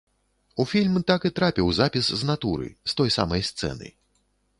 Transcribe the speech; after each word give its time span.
У 0.55 0.63
фільм 0.69 0.95
так 1.11 1.27
і 1.29 1.31
трапіў 1.39 1.67
запіс 1.79 2.09
з 2.21 2.29
натуры, 2.31 2.71
з 2.93 2.97
той 3.03 3.13
самай 3.17 3.45
сцэны. 3.51 3.93